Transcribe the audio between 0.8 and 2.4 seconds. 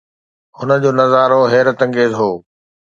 جو نظارو حيرت انگيز هو.